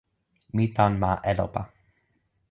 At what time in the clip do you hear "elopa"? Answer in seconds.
1.31-1.61